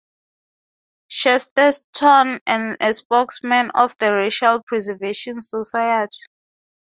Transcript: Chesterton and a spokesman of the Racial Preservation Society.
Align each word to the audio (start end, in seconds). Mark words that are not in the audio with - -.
Chesterton 1.09 2.39
and 2.47 2.75
a 2.81 2.91
spokesman 2.91 3.69
of 3.75 3.95
the 3.99 4.15
Racial 4.15 4.63
Preservation 4.63 5.43
Society. 5.43 6.17